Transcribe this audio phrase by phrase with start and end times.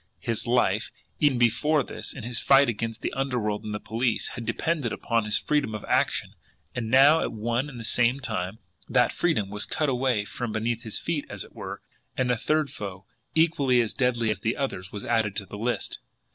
[0.17, 4.47] His life, even before this, in his fight against the underworld and the police, had
[4.47, 6.33] depended upon his freedom of action
[6.73, 8.57] and now, at one and the same time,
[8.89, 11.83] that freedom was cut away from beneath his feet, as it were,
[12.17, 15.99] and a third foe, equally as deadly as the others, was added to the list!